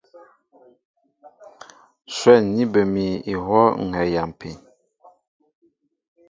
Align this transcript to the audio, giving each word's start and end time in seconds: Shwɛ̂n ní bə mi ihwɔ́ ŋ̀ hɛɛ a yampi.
Shwɛ̂n 2.15 2.43
ní 2.53 2.63
bə 2.71 2.81
mi 2.93 3.05
ihwɔ́ 3.33 3.63
ŋ̀ 3.85 3.91
hɛɛ 3.95 4.07
a 4.11 4.11
yampi. 4.13 4.49